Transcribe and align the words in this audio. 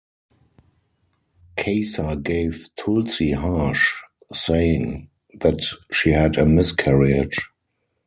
Kesar 1.57 2.23
gave 2.23 2.69
Tulsi 2.75 3.33
Harsh, 3.33 3.91
saying 4.33 5.11
that 5.41 5.59
she 5.91 6.09
had 6.09 6.37
a 6.39 6.45
miscarriage. 6.47 7.47